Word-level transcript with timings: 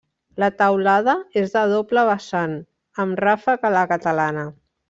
La 0.43 0.47
teulada 0.61 1.15
és 1.43 1.53
de 1.57 1.63
doble 1.73 2.07
vessant, 2.09 2.57
amb 3.05 3.23
ràfec 3.27 3.71
a 3.71 3.75
la 3.81 3.89
catalana. 3.97 4.51